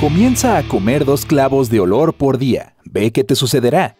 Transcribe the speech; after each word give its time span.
Comienza 0.00 0.56
a 0.56 0.62
comer 0.62 1.04
dos 1.04 1.26
clavos 1.26 1.68
de 1.68 1.78
olor 1.78 2.14
por 2.14 2.38
día. 2.38 2.74
Ve 2.86 3.10
qué 3.10 3.22
te 3.22 3.34
sucederá. 3.34 3.96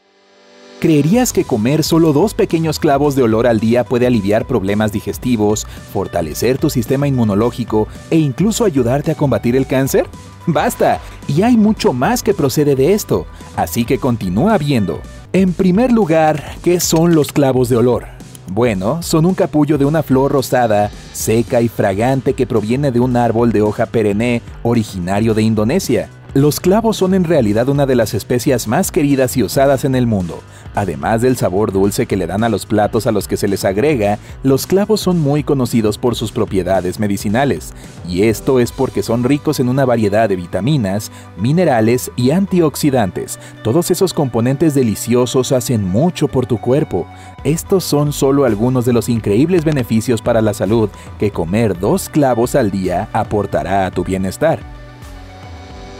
¿Creerías 0.80 1.30
que 1.30 1.44
comer 1.44 1.84
solo 1.84 2.14
dos 2.14 2.32
pequeños 2.32 2.78
clavos 2.78 3.14
de 3.14 3.22
olor 3.22 3.46
al 3.46 3.60
día 3.60 3.84
puede 3.84 4.06
aliviar 4.06 4.46
problemas 4.46 4.92
digestivos, 4.92 5.66
fortalecer 5.92 6.56
tu 6.56 6.70
sistema 6.70 7.06
inmunológico 7.06 7.86
e 8.10 8.16
incluso 8.16 8.64
ayudarte 8.64 9.10
a 9.10 9.14
combatir 9.14 9.56
el 9.56 9.66
cáncer? 9.66 10.06
Basta, 10.46 11.00
y 11.28 11.42
hay 11.42 11.58
mucho 11.58 11.92
más 11.92 12.22
que 12.22 12.32
procede 12.32 12.76
de 12.76 12.94
esto, 12.94 13.26
así 13.54 13.84
que 13.84 13.98
continúa 13.98 14.56
viendo. 14.56 15.00
En 15.34 15.52
primer 15.52 15.92
lugar, 15.92 16.56
¿qué 16.64 16.80
son 16.80 17.14
los 17.14 17.30
clavos 17.30 17.68
de 17.68 17.76
olor? 17.76 18.06
Bueno, 18.50 19.02
son 19.02 19.26
un 19.26 19.34
capullo 19.34 19.76
de 19.76 19.84
una 19.84 20.02
flor 20.02 20.32
rosada, 20.32 20.90
seca 21.12 21.60
y 21.60 21.68
fragante 21.68 22.34
que 22.34 22.46
proviene 22.46 22.92
de 22.92 23.00
un 23.00 23.16
árbol 23.16 23.52
de 23.52 23.62
hoja 23.62 23.86
perenne 23.86 24.42
originario 24.62 25.34
de 25.34 25.42
Indonesia. 25.42 26.08
Los 26.32 26.60
clavos 26.60 26.96
son 26.96 27.14
en 27.14 27.24
realidad 27.24 27.68
una 27.68 27.86
de 27.86 27.96
las 27.96 28.14
especias 28.14 28.68
más 28.68 28.92
queridas 28.92 29.36
y 29.36 29.42
usadas 29.42 29.84
en 29.84 29.96
el 29.96 30.06
mundo. 30.06 30.38
Además 30.76 31.22
del 31.22 31.36
sabor 31.36 31.72
dulce 31.72 32.06
que 32.06 32.16
le 32.16 32.28
dan 32.28 32.44
a 32.44 32.48
los 32.48 32.66
platos 32.66 33.08
a 33.08 33.10
los 33.10 33.26
que 33.26 33.36
se 33.36 33.48
les 33.48 33.64
agrega, 33.64 34.16
los 34.44 34.68
clavos 34.68 35.00
son 35.00 35.18
muy 35.18 35.42
conocidos 35.42 35.98
por 35.98 36.14
sus 36.14 36.30
propiedades 36.30 37.00
medicinales, 37.00 37.74
y 38.08 38.22
esto 38.22 38.60
es 38.60 38.70
porque 38.70 39.02
son 39.02 39.24
ricos 39.24 39.58
en 39.58 39.68
una 39.68 39.84
variedad 39.84 40.28
de 40.28 40.36
vitaminas, 40.36 41.10
minerales 41.36 42.12
y 42.14 42.30
antioxidantes. 42.30 43.40
Todos 43.64 43.90
esos 43.90 44.14
componentes 44.14 44.72
deliciosos 44.74 45.50
hacen 45.50 45.82
mucho 45.82 46.28
por 46.28 46.46
tu 46.46 46.60
cuerpo. 46.60 47.08
Estos 47.42 47.82
son 47.82 48.12
solo 48.12 48.44
algunos 48.44 48.84
de 48.84 48.92
los 48.92 49.08
increíbles 49.08 49.64
beneficios 49.64 50.22
para 50.22 50.42
la 50.42 50.54
salud 50.54 50.90
que 51.18 51.32
comer 51.32 51.76
dos 51.76 52.08
clavos 52.08 52.54
al 52.54 52.70
día 52.70 53.08
aportará 53.12 53.86
a 53.86 53.90
tu 53.90 54.04
bienestar. 54.04 54.79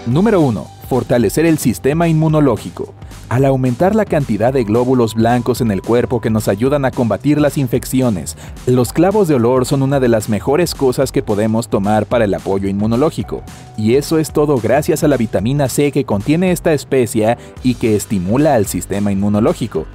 Número 0.06 0.40
1. 0.40 0.66
Fortalecer 0.88 1.44
el 1.44 1.58
sistema 1.58 2.08
inmunológico. 2.08 2.94
Al 3.28 3.44
aumentar 3.44 3.94
la 3.94 4.06
cantidad 4.06 4.52
de 4.52 4.64
glóbulos 4.64 5.14
blancos 5.14 5.60
en 5.60 5.70
el 5.70 5.82
cuerpo 5.82 6.20
que 6.20 6.30
nos 6.30 6.48
ayudan 6.48 6.84
a 6.86 6.90
combatir 6.90 7.38
las 7.38 7.58
infecciones, 7.58 8.36
los 8.66 8.92
clavos 8.92 9.28
de 9.28 9.34
olor 9.34 9.66
son 9.66 9.82
una 9.82 10.00
de 10.00 10.08
las 10.08 10.28
mejores 10.30 10.74
cosas 10.74 11.12
que 11.12 11.22
podemos 11.22 11.68
tomar 11.68 12.06
para 12.06 12.24
el 12.24 12.34
apoyo 12.34 12.66
inmunológico. 12.68 13.42
Y 13.76 13.96
eso 13.96 14.18
es 14.18 14.32
todo 14.32 14.56
gracias 14.56 15.04
a 15.04 15.08
la 15.08 15.18
vitamina 15.18 15.68
C 15.68 15.92
que 15.92 16.04
contiene 16.04 16.50
esta 16.50 16.72
especia 16.72 17.36
y 17.62 17.74
que 17.74 17.94
estimula 17.94 18.54
al 18.54 18.66
sistema 18.66 19.12
inmunológico. 19.12 19.86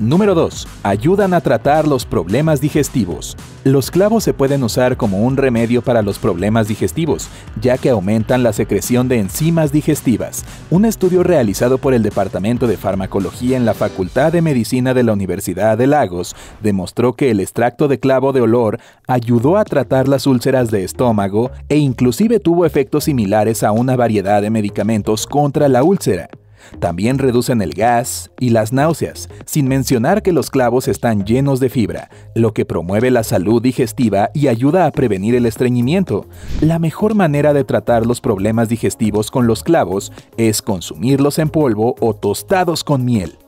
Número 0.00 0.34
2. 0.34 0.66
Ayudan 0.82 1.34
a 1.34 1.42
tratar 1.42 1.86
los 1.86 2.06
problemas 2.06 2.62
digestivos. 2.62 3.36
Los 3.64 3.90
clavos 3.90 4.24
se 4.24 4.32
pueden 4.32 4.62
usar 4.62 4.96
como 4.96 5.18
un 5.26 5.36
remedio 5.36 5.82
para 5.82 6.00
los 6.00 6.18
problemas 6.18 6.68
digestivos, 6.68 7.28
ya 7.60 7.76
que 7.76 7.90
aumentan 7.90 8.42
la 8.42 8.54
secreción 8.54 9.08
de 9.08 9.18
enzimas 9.18 9.72
digestivas. 9.72 10.46
Un 10.70 10.86
estudio 10.86 11.22
realizado 11.22 11.76
por 11.76 11.92
el 11.92 12.02
Departamento 12.02 12.66
de 12.66 12.78
Farmacología 12.78 13.58
en 13.58 13.66
la 13.66 13.74
Facultad 13.74 14.32
de 14.32 14.40
Medicina 14.40 14.94
de 14.94 15.02
la 15.02 15.12
Universidad 15.12 15.76
de 15.76 15.86
Lagos 15.86 16.34
demostró 16.62 17.12
que 17.12 17.30
el 17.30 17.38
extracto 17.38 17.86
de 17.86 18.00
clavo 18.00 18.32
de 18.32 18.40
olor 18.40 18.80
ayudó 19.06 19.58
a 19.58 19.66
tratar 19.66 20.08
las 20.08 20.26
úlceras 20.26 20.70
de 20.70 20.82
estómago 20.82 21.50
e 21.68 21.76
inclusive 21.76 22.40
tuvo 22.40 22.64
efectos 22.64 23.04
similares 23.04 23.62
a 23.62 23.72
una 23.72 23.96
variedad 23.96 24.40
de 24.40 24.48
medicamentos 24.48 25.26
contra 25.26 25.68
la 25.68 25.82
úlcera. 25.82 26.30
También 26.78 27.18
reducen 27.18 27.62
el 27.62 27.72
gas 27.72 28.30
y 28.38 28.50
las 28.50 28.72
náuseas, 28.72 29.28
sin 29.44 29.68
mencionar 29.68 30.22
que 30.22 30.32
los 30.32 30.50
clavos 30.50 30.88
están 30.88 31.24
llenos 31.24 31.60
de 31.60 31.68
fibra, 31.68 32.10
lo 32.34 32.52
que 32.52 32.64
promueve 32.64 33.10
la 33.10 33.24
salud 33.24 33.62
digestiva 33.62 34.30
y 34.34 34.48
ayuda 34.48 34.86
a 34.86 34.92
prevenir 34.92 35.34
el 35.34 35.46
estreñimiento. 35.46 36.26
La 36.60 36.78
mejor 36.78 37.14
manera 37.14 37.52
de 37.52 37.64
tratar 37.64 38.06
los 38.06 38.20
problemas 38.20 38.68
digestivos 38.68 39.30
con 39.30 39.46
los 39.46 39.62
clavos 39.62 40.12
es 40.36 40.62
consumirlos 40.62 41.38
en 41.38 41.48
polvo 41.48 41.94
o 42.00 42.14
tostados 42.14 42.84
con 42.84 43.04
miel. 43.04 43.38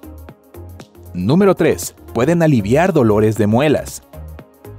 Número 1.15 1.55
3. 1.55 1.95
Pueden 2.15 2.43
aliviar 2.43 2.93
dolores 2.93 3.37
de 3.37 3.47
muelas. 3.47 4.03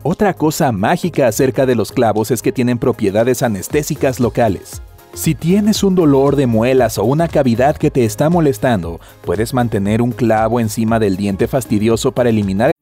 Otra 0.01 0.33
cosa 0.33 0.71
mágica 0.71 1.27
acerca 1.27 1.65
de 1.65 1.75
los 1.75 1.91
clavos 1.91 2.31
es 2.31 2.41
que 2.41 2.51
tienen 2.51 2.77
propiedades 2.77 3.41
anestésicas 3.41 4.19
locales. 4.19 4.81
Si 5.13 5.35
tienes 5.35 5.83
un 5.83 5.95
dolor 5.95 6.35
de 6.35 6.47
muelas 6.47 6.97
o 6.97 7.03
una 7.03 7.27
cavidad 7.27 7.77
que 7.77 7.91
te 7.91 8.03
está 8.03 8.29
molestando, 8.29 8.99
puedes 9.23 9.53
mantener 9.53 10.01
un 10.01 10.11
clavo 10.11 10.59
encima 10.59 10.99
del 10.99 11.17
diente 11.17 11.47
fastidioso 11.47 12.11
para 12.11 12.29
eliminar 12.29 12.73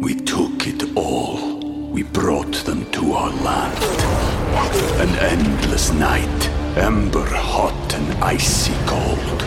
we 0.00 0.14
took 0.14 0.66
it 0.66 0.96
all. 0.96 1.58
We 1.92 2.02
brought 2.02 2.54
them 2.64 2.90
to 2.92 3.12
our 3.12 3.30
land. 3.42 3.78
An 5.00 5.14
endless 5.18 5.92
night, 5.92 6.48
ember 6.76 7.26
hot 7.26 7.94
and 7.94 8.24
icy 8.24 8.72
cold. 8.86 9.40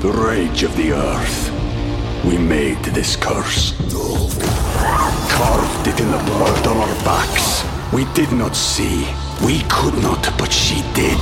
The 0.00 0.10
rage 0.10 0.62
of 0.62 0.74
the 0.76 0.92
earth. 0.92 1.50
We 2.24 2.38
made 2.38 2.82
this 2.94 3.16
curse. 3.16 3.74
Carved 5.30 5.86
it 5.86 6.00
in 6.00 6.10
the 6.10 6.22
blood 6.24 6.66
on 6.66 6.76
our 6.78 7.04
backs. 7.04 7.64
We 7.92 8.04
did 8.14 8.32
not 8.32 8.56
see. 8.56 9.06
We 9.44 9.62
could 9.68 9.94
not, 10.02 10.26
but 10.38 10.50
she 10.52 10.82
did. 10.94 11.18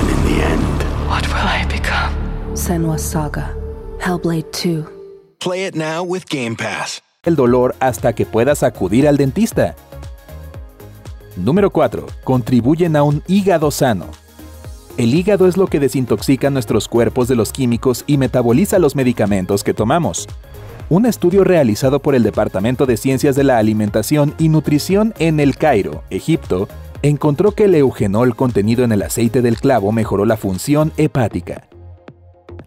And 0.00 0.08
in 0.10 0.22
the 0.24 0.44
end, 0.44 0.84
What 1.08 1.26
will 1.28 1.46
I 1.46 1.64
become? 1.66 2.12
Senwa 2.54 2.98
Saga. 2.98 3.54
Hellblade 3.98 4.50
2. 4.52 4.84
Play 5.40 5.66
it 5.66 5.74
now 5.74 6.02
with 6.04 6.24
Game 6.28 6.56
Pass. 6.56 7.02
el 7.24 7.36
dolor 7.36 7.74
hasta 7.80 8.14
que 8.14 8.24
puedas 8.24 8.62
acudir 8.62 9.06
al 9.06 9.18
dentista. 9.18 9.74
Número 11.36 11.70
4. 11.70 12.06
Contribuyen 12.24 12.96
a 12.96 13.02
un 13.02 13.22
hígado 13.28 13.70
sano. 13.70 14.06
El 14.96 15.14
hígado 15.14 15.46
es 15.46 15.56
lo 15.58 15.66
que 15.66 15.80
desintoxica 15.80 16.48
nuestros 16.48 16.88
cuerpos 16.88 17.28
de 17.28 17.36
los 17.36 17.52
químicos 17.52 18.04
y 18.06 18.16
metaboliza 18.16 18.78
los 18.78 18.96
medicamentos 18.96 19.62
que 19.64 19.74
tomamos. 19.74 20.26
Un 20.88 21.04
estudio 21.06 21.44
realizado 21.44 22.00
por 22.00 22.14
el 22.14 22.22
Departamento 22.22 22.86
de 22.86 22.96
Ciencias 22.96 23.36
de 23.36 23.44
la 23.44 23.58
Alimentación 23.58 24.34
y 24.38 24.48
Nutrición 24.48 25.12
en 25.18 25.40
El 25.40 25.56
Cairo, 25.56 26.02
Egipto, 26.10 26.68
encontró 27.02 27.52
que 27.52 27.64
el 27.64 27.74
eugenol 27.74 28.36
contenido 28.36 28.84
en 28.84 28.92
el 28.92 29.02
aceite 29.02 29.42
del 29.42 29.58
clavo 29.58 29.92
mejoró 29.92 30.24
la 30.24 30.36
función 30.36 30.92
hepática. 30.96 31.68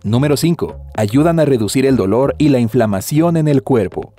Número 0.04 0.36
5. 0.36 0.76
Ayudan 0.96 1.40
a 1.40 1.46
reducir 1.46 1.86
el 1.86 1.96
dolor 1.96 2.36
y 2.38 2.50
la 2.50 2.60
inflamación 2.60 3.38
en 3.38 3.48
el 3.48 3.64
cuerpo. 3.64 4.14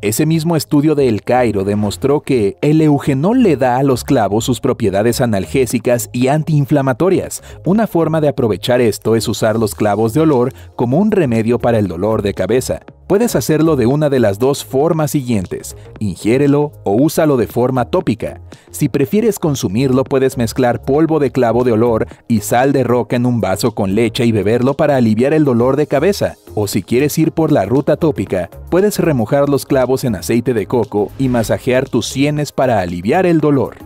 Ese 0.00 0.26
mismo 0.26 0.54
estudio 0.54 0.94
de 0.94 1.08
El 1.08 1.22
Cairo 1.22 1.64
demostró 1.64 2.20
que 2.20 2.58
el 2.60 2.82
eugenol 2.82 3.42
le 3.42 3.56
da 3.56 3.78
a 3.78 3.82
los 3.82 4.04
clavos 4.04 4.44
sus 4.44 4.60
propiedades 4.60 5.22
analgésicas 5.22 6.10
y 6.12 6.28
antiinflamatorias. 6.28 7.42
Una 7.64 7.86
forma 7.86 8.20
de 8.20 8.28
aprovechar 8.28 8.82
esto 8.82 9.16
es 9.16 9.26
usar 9.28 9.58
los 9.58 9.74
clavos 9.74 10.12
de 10.12 10.20
olor 10.20 10.52
como 10.76 10.98
un 10.98 11.10
remedio 11.10 11.58
para 11.58 11.78
el 11.78 11.88
dolor 11.88 12.20
de 12.20 12.34
cabeza. 12.34 12.80
Puedes 13.06 13.36
hacerlo 13.36 13.76
de 13.76 13.84
una 13.86 14.08
de 14.08 14.18
las 14.18 14.38
dos 14.38 14.64
formas 14.64 15.10
siguientes, 15.10 15.76
ingiérelo 15.98 16.72
o 16.84 16.92
úsalo 16.92 17.36
de 17.36 17.46
forma 17.46 17.84
tópica. 17.84 18.40
Si 18.70 18.88
prefieres 18.88 19.38
consumirlo, 19.38 20.04
puedes 20.04 20.38
mezclar 20.38 20.80
polvo 20.82 21.18
de 21.18 21.30
clavo 21.30 21.64
de 21.64 21.72
olor 21.72 22.06
y 22.28 22.40
sal 22.40 22.72
de 22.72 22.82
roca 22.82 23.16
en 23.16 23.26
un 23.26 23.42
vaso 23.42 23.74
con 23.74 23.94
leche 23.94 24.24
y 24.24 24.32
beberlo 24.32 24.74
para 24.74 24.96
aliviar 24.96 25.34
el 25.34 25.44
dolor 25.44 25.76
de 25.76 25.86
cabeza. 25.86 26.36
O 26.54 26.66
si 26.66 26.82
quieres 26.82 27.18
ir 27.18 27.32
por 27.32 27.52
la 27.52 27.66
ruta 27.66 27.96
tópica, 27.96 28.48
puedes 28.70 28.98
remojar 28.98 29.50
los 29.50 29.66
clavos 29.66 30.04
en 30.04 30.14
aceite 30.14 30.54
de 30.54 30.66
coco 30.66 31.12
y 31.18 31.28
masajear 31.28 31.88
tus 31.88 32.06
sienes 32.06 32.52
para 32.52 32.80
aliviar 32.80 33.26
el 33.26 33.40
dolor. 33.40 33.76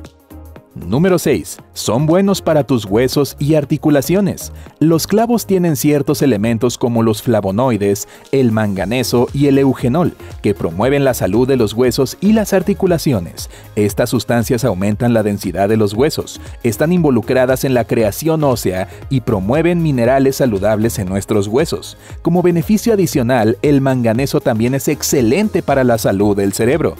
Número 0.86 1.18
6. 1.18 1.58
Son 1.74 2.06
buenos 2.06 2.40
para 2.40 2.64
tus 2.64 2.84
huesos 2.84 3.36
y 3.38 3.54
articulaciones. 3.54 4.52
Los 4.78 5.06
clavos 5.06 5.46
tienen 5.46 5.76
ciertos 5.76 6.22
elementos 6.22 6.78
como 6.78 7.02
los 7.02 7.22
flavonoides, 7.22 8.08
el 8.32 8.52
manganeso 8.52 9.28
y 9.32 9.46
el 9.46 9.58
eugenol, 9.58 10.14
que 10.42 10.54
promueven 10.54 11.04
la 11.04 11.14
salud 11.14 11.46
de 11.46 11.56
los 11.56 11.74
huesos 11.74 12.16
y 12.20 12.32
las 12.32 12.52
articulaciones. 12.52 13.50
Estas 13.76 14.10
sustancias 14.10 14.64
aumentan 14.64 15.14
la 15.14 15.22
densidad 15.22 15.68
de 15.68 15.76
los 15.76 15.94
huesos, 15.94 16.40
están 16.62 16.92
involucradas 16.92 17.64
en 17.64 17.74
la 17.74 17.84
creación 17.84 18.44
ósea 18.44 18.88
y 19.10 19.20
promueven 19.20 19.82
minerales 19.82 20.36
saludables 20.36 20.98
en 20.98 21.08
nuestros 21.08 21.48
huesos. 21.48 21.96
Como 22.22 22.42
beneficio 22.42 22.92
adicional, 22.92 23.58
el 23.62 23.80
manganeso 23.80 24.40
también 24.40 24.74
es 24.74 24.88
excelente 24.88 25.62
para 25.62 25.84
la 25.84 25.98
salud 25.98 26.36
del 26.36 26.52
cerebro. 26.52 26.96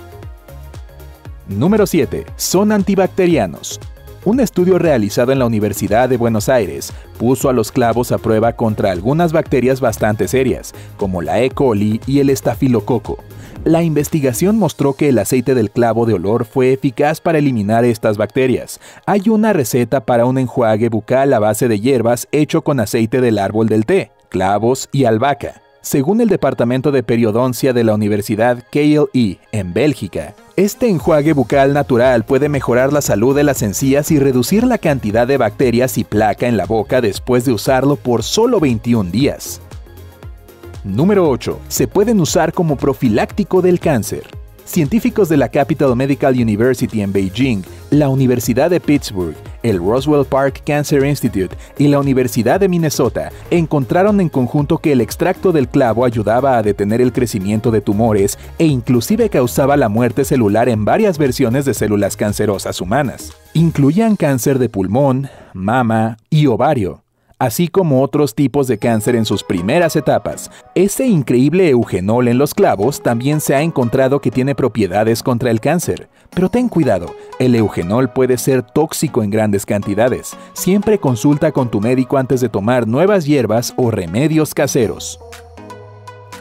Número 1.49 1.87
7. 1.87 2.27
Son 2.37 2.73
antibacterianos. 2.73 3.81
Un 4.27 4.41
estudio 4.41 4.79
realizado 4.79 5.33
en 5.33 5.39
la 5.39 5.47
Universidad 5.47 6.07
de 6.07 6.19
Buenos 6.19 6.51
Aires 6.51 6.93
puso 7.19 7.49
a 7.49 7.55
los 7.55 7.73
clavos 7.73 8.13
a 8.13 8.19
prueba 8.19 8.53
contra 8.53 8.93
algunas 8.93 9.33
bacterias 9.33 9.81
bastante 9.81 10.29
serias, 10.29 10.75
como 10.99 11.23
la 11.23 11.41
E. 11.41 11.49
coli 11.49 12.03
y 12.07 12.21
el 12.21 12.29
estafilococo. 12.29 13.17
La 13.65 13.83
investigación 13.83 14.59
mostró 14.59 14.93
que 14.93 15.09
el 15.09 15.19
aceite 15.19 15.55
del 15.55 15.71
clavo 15.71 16.05
de 16.05 16.15
olor 16.15 16.45
fue 16.45 16.75
eficaz 16.75 17.23
para 17.23 17.39
eliminar 17.39 17.87
estas 17.87 18.19
bacterias. 18.19 18.79
Hay 19.07 19.31
una 19.31 19.55
receta 19.55 20.05
para 20.05 20.27
un 20.27 20.37
enjuague 20.37 20.91
bucal 20.91 21.33
a 21.33 21.39
base 21.39 21.67
de 21.67 21.81
hierbas 21.81 22.29
hecho 22.31 22.63
con 22.63 22.79
aceite 22.79 23.23
del 23.23 23.39
árbol 23.39 23.69
del 23.69 23.87
té, 23.87 24.11
clavos 24.29 24.91
y 24.93 25.05
albahaca. 25.07 25.63
Según 25.81 26.21
el 26.21 26.29
Departamento 26.29 26.91
de 26.91 27.05
Periodoncia 27.05 27.73
de 27.73 27.85
la 27.85 27.95
Universidad 27.95 28.65
KLE 28.71 29.39
en 29.53 29.73
Bélgica, 29.73 30.35
este 30.57 30.89
enjuague 30.89 31.33
bucal 31.33 31.73
natural 31.73 32.25
puede 32.25 32.49
mejorar 32.49 32.93
la 32.93 33.01
salud 33.01 33.35
de 33.35 33.45
las 33.45 33.63
encías 33.63 34.11
y 34.11 34.19
reducir 34.19 34.65
la 34.65 34.79
cantidad 34.79 35.27
de 35.27 35.37
bacterias 35.37 35.97
y 35.97 36.03
placa 36.03 36.49
en 36.49 36.57
la 36.57 36.67
boca 36.67 37.01
después 37.01 37.45
de 37.45 37.53
usarlo 37.53 37.95
por 37.95 38.25
solo 38.25 38.59
21 38.59 39.13
días. 39.13 39.61
Número 40.83 41.29
8. 41.29 41.61
Se 41.69 41.87
pueden 41.87 42.21
usar 42.21 42.53
como 42.53 42.77
profiláctico 42.77 43.63
del 43.63 43.79
cáncer. 43.79 44.25
Científicos 44.65 45.29
de 45.29 45.37
la 45.37 45.49
Capital 45.49 45.95
Medical 45.95 46.35
University 46.35 47.03
en 47.03 47.13
Beijing, 47.13 47.63
la 47.91 48.09
Universidad 48.09 48.69
de 48.69 48.81
Pittsburgh, 48.81 49.37
el 49.69 49.79
Roswell 49.79 50.25
Park 50.25 50.63
Cancer 50.65 51.05
Institute 51.05 51.57
y 51.79 51.89
la 51.89 51.99
Universidad 51.99 52.61
de 52.61 52.69
Minnesota 52.69 53.31
encontraron 53.51 54.21
en 54.21 54.29
conjunto 54.29 54.79
que 54.79 54.93
el 54.93 55.01
extracto 55.01 55.53
del 55.53 55.69
clavo 55.69 56.05
ayudaba 56.05 56.57
a 56.57 56.63
detener 56.63 57.01
el 57.01 57.13
crecimiento 57.13 57.71
de 57.71 57.81
tumores 57.81 58.39
e 58.59 58.67
inclusive 58.67 59.29
causaba 59.29 59.77
la 59.77 59.89
muerte 59.89 60.25
celular 60.25 60.69
en 60.69 60.85
varias 60.85 61.19
versiones 61.19 61.65
de 61.65 61.75
células 61.75 62.17
cancerosas 62.17 62.81
humanas. 62.81 63.33
Incluían 63.55 64.17
cáncer 64.17 64.59
de 64.59 64.69
pulmón, 64.69 65.29
mama 65.53 66.17
y 66.31 66.47
ovario 66.47 67.03
así 67.39 67.69
como 67.69 68.03
otros 68.03 68.35
tipos 68.35 68.67
de 68.67 68.79
cáncer 68.79 69.17
en 69.17 69.25
sus 69.25 69.43
primeras 69.45 69.97
etapas. 69.97 70.51
Ese 70.75 71.07
increíble 71.07 71.69
eugenol 71.69 72.29
en 72.29 72.39
los 72.39 72.55
clavos 72.55 73.03
también 73.03 73.41
se 73.41 73.55
ha 73.55 73.63
encontrado 73.63 74.21
que 74.21 74.31
tiene 74.31 74.55
propiedades 74.55 75.23
contra 75.23 75.51
el 75.51 75.61
cáncer. 75.61 76.09
Pero 76.35 76.49
ten 76.49 76.69
cuidado, 76.69 77.15
el 77.39 77.55
eugenol 77.55 78.11
puede 78.13 78.39
ser 78.39 78.63
tóxico 78.63 79.23
en 79.23 79.31
grandes 79.31 79.65
cantidades. 79.65 80.37
Siempre 80.53 80.99
consulta 80.99 81.53
con 81.53 81.71
tu 81.71 81.81
médico 81.81 82.19
antes 82.19 82.41
de 82.41 82.49
tomar 82.49 82.87
nuevas 82.87 83.25
hierbas 83.25 83.73
o 83.77 83.91
remedios 83.91 84.55
caseros. 84.55 85.19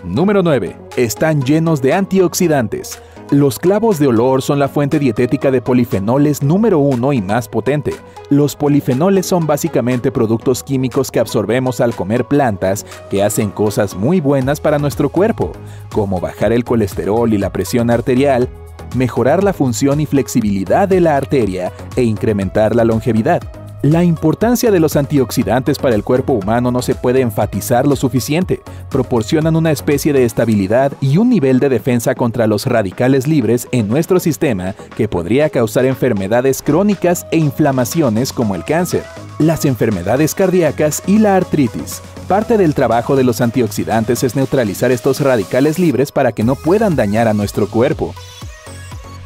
Número 0.03 0.43
9. 0.43 0.75
Están 0.95 1.41
llenos 1.41 1.81
de 1.81 1.93
antioxidantes. 1.93 3.01
Los 3.31 3.59
clavos 3.59 3.99
de 3.99 4.07
olor 4.07 4.41
son 4.41 4.57
la 4.57 4.69
fuente 4.69 4.99
dietética 4.99 5.51
de 5.51 5.61
polifenoles 5.61 6.41
número 6.41 6.79
uno 6.79 7.11
y 7.11 7.21
más 7.21 7.49
potente. 7.49 7.93
Los 8.29 8.55
polifenoles 8.55 9.25
son 9.25 9.45
básicamente 9.45 10.13
productos 10.13 10.63
químicos 10.63 11.11
que 11.11 11.19
absorbemos 11.19 11.81
al 11.81 11.93
comer 11.93 12.23
plantas 12.23 12.85
que 13.09 13.21
hacen 13.23 13.49
cosas 13.49 13.97
muy 13.97 14.21
buenas 14.21 14.61
para 14.61 14.79
nuestro 14.79 15.09
cuerpo, 15.09 15.51
como 15.91 16.21
bajar 16.21 16.53
el 16.53 16.63
colesterol 16.63 17.33
y 17.33 17.37
la 17.37 17.51
presión 17.51 17.89
arterial, 17.89 18.47
mejorar 18.95 19.43
la 19.43 19.51
función 19.51 19.99
y 19.99 20.05
flexibilidad 20.05 20.87
de 20.87 21.01
la 21.01 21.17
arteria 21.17 21.73
e 21.97 22.03
incrementar 22.03 22.77
la 22.77 22.85
longevidad. 22.85 23.41
La 23.83 24.03
importancia 24.03 24.71
de 24.71 24.79
los 24.79 24.95
antioxidantes 24.95 25.77
para 25.77 25.93
el 25.93 26.03
cuerpo 26.03 26.33
humano 26.33 26.71
no 26.71 26.81
se 26.81 26.95
puede 26.95 27.21
enfatizar 27.21 27.85
lo 27.85 27.95
suficiente. 27.95 28.61
Proporcionan 28.89 29.55
una 29.55 29.71
especie 29.71 30.13
de 30.13 30.23
estabilidad 30.23 30.93
y 31.01 31.17
un 31.17 31.29
nivel 31.29 31.59
de 31.59 31.69
defensa 31.69 32.15
contra 32.15 32.47
los 32.47 32.65
radicales 32.65 33.27
libres 33.27 33.67
en 33.71 33.87
nuestro 33.87 34.19
sistema 34.19 34.75
que 34.95 35.09
podría 35.09 35.49
causar 35.49 35.85
enfermedades 35.85 36.61
crónicas 36.61 37.27
e 37.31 37.37
inflamaciones 37.37 38.31
como 38.31 38.55
el 38.55 38.63
cáncer, 38.63 39.03
las 39.39 39.65
enfermedades 39.65 40.33
cardíacas 40.33 41.03
y 41.05 41.19
la 41.19 41.35
artritis. 41.35 42.01
Parte 42.29 42.57
del 42.57 42.73
trabajo 42.73 43.15
de 43.15 43.23
los 43.23 43.41
antioxidantes 43.41 44.23
es 44.23 44.35
neutralizar 44.35 44.91
estos 44.91 45.19
radicales 45.19 45.79
libres 45.79 46.11
para 46.11 46.31
que 46.31 46.43
no 46.43 46.55
puedan 46.55 46.95
dañar 46.95 47.27
a 47.27 47.33
nuestro 47.33 47.67
cuerpo. 47.67 48.13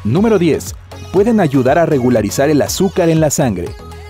Número 0.04 0.38
10. 0.38 0.74
Pueden 1.12 1.38
ayudar 1.38 1.78
a 1.78 1.86
regularizar 1.86 2.50
el 2.50 2.62
azúcar 2.62 3.08
en 3.08 3.20
la 3.20 3.30
sangre. 3.30 3.68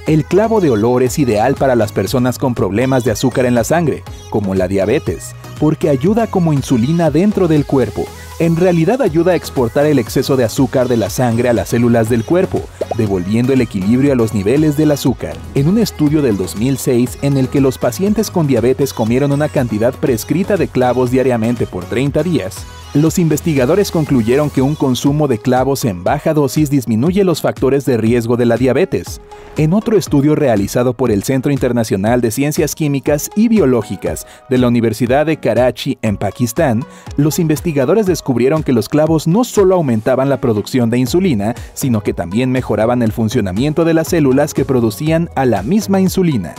El 0.08 0.24
clavo 0.24 0.60
de 0.60 0.68
olor 0.68 1.04
es 1.04 1.20
ideal 1.20 1.54
para 1.54 1.76
las 1.76 1.92
personas 1.92 2.36
con 2.36 2.56
problemas 2.56 3.04
de 3.04 3.12
azúcar 3.12 3.46
en 3.46 3.54
la 3.54 3.62
sangre, 3.62 4.02
como 4.30 4.56
la 4.56 4.66
diabetes, 4.66 5.36
porque 5.60 5.88
ayuda 5.88 6.26
como 6.26 6.52
insulina 6.52 7.12
dentro 7.12 7.46
del 7.46 7.64
cuerpo. 7.64 8.04
En 8.40 8.56
realidad 8.56 9.00
ayuda 9.00 9.30
a 9.30 9.36
exportar 9.36 9.86
el 9.86 10.00
exceso 10.00 10.36
de 10.36 10.42
azúcar 10.42 10.88
de 10.88 10.96
la 10.96 11.08
sangre 11.08 11.50
a 11.50 11.52
las 11.52 11.68
células 11.68 12.08
del 12.08 12.24
cuerpo, 12.24 12.62
devolviendo 12.96 13.52
el 13.52 13.60
equilibrio 13.60 14.12
a 14.12 14.16
los 14.16 14.34
niveles 14.34 14.76
del 14.76 14.90
azúcar. 14.90 15.36
En 15.54 15.68
un 15.68 15.78
estudio 15.78 16.20
del 16.20 16.36
2006 16.36 17.18
en 17.22 17.36
el 17.36 17.48
que 17.48 17.60
los 17.60 17.78
pacientes 17.78 18.32
con 18.32 18.48
diabetes 18.48 18.92
comieron 18.92 19.30
una 19.30 19.48
cantidad 19.48 19.94
prescrita 19.94 20.56
de 20.56 20.66
clavos 20.66 21.12
diariamente 21.12 21.64
por 21.64 21.84
30 21.84 22.24
días, 22.24 22.66
los 22.94 23.18
investigadores 23.18 23.90
concluyeron 23.90 24.50
que 24.50 24.60
un 24.60 24.74
consumo 24.74 25.26
de 25.26 25.38
clavos 25.38 25.86
en 25.86 26.04
baja 26.04 26.34
dosis 26.34 26.68
disminuye 26.68 27.24
los 27.24 27.40
factores 27.40 27.86
de 27.86 27.96
riesgo 27.96 28.36
de 28.36 28.44
la 28.44 28.58
diabetes. 28.58 29.22
En 29.56 29.72
otro 29.72 29.96
estudio 29.96 30.34
realizado 30.34 30.92
por 30.92 31.10
el 31.10 31.22
Centro 31.22 31.52
Internacional 31.52 32.20
de 32.20 32.30
Ciencias 32.30 32.74
Químicas 32.74 33.30
y 33.34 33.48
Biológicas 33.48 34.26
de 34.50 34.58
la 34.58 34.68
Universidad 34.68 35.24
de 35.24 35.38
Karachi 35.38 35.96
en 36.02 36.18
Pakistán, 36.18 36.84
los 37.16 37.38
investigadores 37.38 38.04
descubrieron 38.04 38.62
que 38.62 38.72
los 38.72 38.90
clavos 38.90 39.26
no 39.26 39.44
solo 39.44 39.74
aumentaban 39.76 40.28
la 40.28 40.40
producción 40.40 40.90
de 40.90 40.98
insulina, 40.98 41.54
sino 41.72 42.02
que 42.02 42.12
también 42.12 42.52
mejoraban 42.52 43.00
el 43.00 43.12
funcionamiento 43.12 43.86
de 43.86 43.94
las 43.94 44.08
células 44.08 44.52
que 44.52 44.66
producían 44.66 45.30
a 45.34 45.46
la 45.46 45.62
misma 45.62 45.98
insulina. 45.98 46.54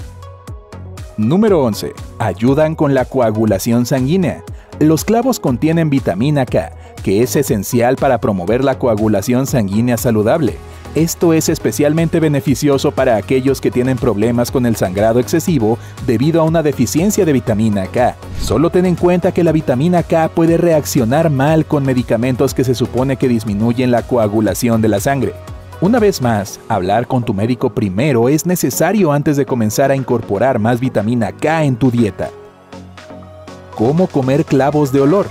Número 1.17 1.63
11. 1.63 1.93
Ayudan 2.17 2.73
con 2.73 2.95
la 2.95 3.05
coagulación 3.05 3.85
sanguínea. 3.85 4.43
Los 4.83 5.05
clavos 5.05 5.39
contienen 5.39 5.89
vitamina 5.89 6.45
K, 6.45 6.73
que 7.03 7.23
es 7.23 7.37
esencial 7.37 7.95
para 7.95 8.19
promover 8.19 8.65
la 8.65 8.77
coagulación 8.77 9.47
sanguínea 9.47 9.95
saludable. 9.95 10.57
Esto 10.93 11.31
es 11.31 11.47
especialmente 11.47 12.19
beneficioso 12.19 12.91
para 12.91 13.15
aquellos 13.15 13.61
que 13.61 13.71
tienen 13.71 13.97
problemas 13.97 14.51
con 14.51 14.65
el 14.65 14.75
sangrado 14.75 15.21
excesivo 15.21 15.77
debido 16.05 16.41
a 16.41 16.43
una 16.43 16.63
deficiencia 16.63 17.23
de 17.23 17.31
vitamina 17.31 17.85
K. 17.85 18.17
Solo 18.41 18.71
ten 18.71 18.85
en 18.85 18.95
cuenta 18.95 19.31
que 19.31 19.45
la 19.45 19.53
vitamina 19.53 20.03
K 20.03 20.27
puede 20.27 20.57
reaccionar 20.57 21.29
mal 21.29 21.65
con 21.65 21.85
medicamentos 21.85 22.53
que 22.53 22.65
se 22.65 22.75
supone 22.75 23.15
que 23.15 23.29
disminuyen 23.29 23.89
la 23.89 24.01
coagulación 24.01 24.81
de 24.81 24.89
la 24.89 24.99
sangre. 24.99 25.33
Una 25.79 25.99
vez 25.99 26.21
más, 26.21 26.59
hablar 26.67 27.07
con 27.07 27.23
tu 27.23 27.33
médico 27.33 27.69
primero 27.69 28.27
es 28.27 28.45
necesario 28.45 29.13
antes 29.13 29.37
de 29.37 29.45
comenzar 29.45 29.91
a 29.91 29.95
incorporar 29.95 30.59
más 30.59 30.81
vitamina 30.81 31.31
K 31.31 31.63
en 31.63 31.77
tu 31.77 31.89
dieta. 31.89 32.31
¿Cómo 33.75 34.05
comer 34.05 34.45
clavos 34.45 34.91
de 34.91 35.01
olor? 35.01 35.27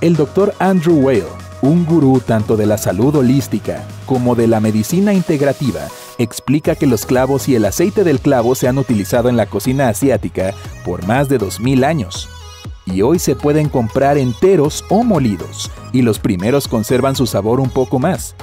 El 0.00 0.14
doctor 0.14 0.54
Andrew 0.60 0.94
Whale, 0.94 1.26
un 1.60 1.84
gurú 1.84 2.20
tanto 2.20 2.56
de 2.56 2.64
la 2.64 2.78
salud 2.78 3.16
holística 3.16 3.84
como 4.06 4.36
de 4.36 4.46
la 4.46 4.60
medicina 4.60 5.12
integrativa, 5.12 5.80
explica 6.16 6.76
que 6.76 6.86
los 6.86 7.04
clavos 7.04 7.48
y 7.48 7.56
el 7.56 7.64
aceite 7.64 8.04
del 8.04 8.20
clavo 8.20 8.54
se 8.54 8.68
han 8.68 8.78
utilizado 8.78 9.28
en 9.28 9.36
la 9.36 9.46
cocina 9.46 9.88
asiática 9.88 10.54
por 10.84 11.04
más 11.04 11.28
de 11.28 11.38
2000 11.38 11.82
años. 11.82 12.28
Y 12.86 13.02
hoy 13.02 13.18
se 13.18 13.34
pueden 13.34 13.68
comprar 13.68 14.18
enteros 14.18 14.84
o 14.88 15.02
molidos, 15.02 15.68
y 15.92 16.02
los 16.02 16.20
primeros 16.20 16.68
conservan 16.68 17.16
su 17.16 17.26
sabor 17.26 17.58
un 17.58 17.70
poco 17.70 17.98
más. 17.98 18.36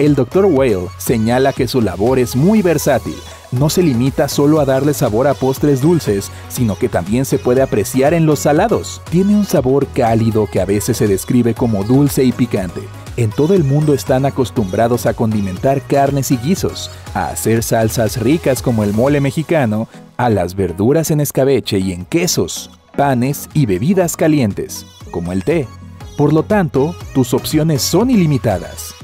El 0.00 0.16
Dr. 0.16 0.46
Whale 0.46 0.88
señala 0.98 1.52
que 1.52 1.68
su 1.68 1.80
labor 1.82 2.18
es 2.18 2.34
muy 2.34 2.62
versátil, 2.62 3.16
no 3.52 3.70
se 3.70 3.82
limita 3.82 4.28
solo 4.28 4.60
a 4.60 4.64
darle 4.64 4.94
sabor 4.94 5.26
a 5.28 5.34
postres 5.34 5.80
dulces, 5.80 6.30
sino 6.48 6.76
que 6.76 6.88
también 6.88 7.24
se 7.24 7.38
puede 7.38 7.62
apreciar 7.62 8.14
en 8.14 8.26
los 8.26 8.40
salados. 8.40 9.00
Tiene 9.10 9.36
un 9.36 9.44
sabor 9.44 9.86
cálido 9.88 10.48
que 10.50 10.60
a 10.60 10.64
veces 10.64 10.96
se 10.96 11.06
describe 11.06 11.54
como 11.54 11.84
dulce 11.84 12.24
y 12.24 12.32
picante. 12.32 12.80
En 13.16 13.30
todo 13.30 13.54
el 13.54 13.62
mundo 13.62 13.92
están 13.92 14.24
acostumbrados 14.24 15.04
a 15.04 15.12
condimentar 15.12 15.82
carnes 15.82 16.30
y 16.30 16.38
guisos, 16.38 16.90
a 17.14 17.28
hacer 17.28 17.62
salsas 17.62 18.18
ricas 18.18 18.62
como 18.62 18.84
el 18.84 18.94
mole 18.94 19.20
mexicano, 19.20 19.86
a 20.16 20.30
las 20.30 20.54
verduras 20.54 21.10
en 21.10 21.20
escabeche 21.20 21.78
y 21.78 21.92
en 21.92 22.06
quesos, 22.06 22.70
panes 22.96 23.50
y 23.52 23.66
bebidas 23.66 24.16
calientes, 24.16 24.86
como 25.10 25.32
el 25.32 25.44
té. 25.44 25.68
Por 26.16 26.32
lo 26.32 26.42
tanto, 26.42 26.94
tus 27.14 27.34
opciones 27.34 27.82
son 27.82 28.10
ilimitadas. 28.10 28.94